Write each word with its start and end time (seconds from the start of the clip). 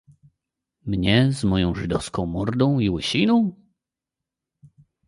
"Mnie, 0.85 1.31
z 1.33 1.43
moją 1.43 1.75
żydowską 1.75 2.25
mordą 2.25 2.79
i 2.79 2.89
łysiną!..." 2.89 3.53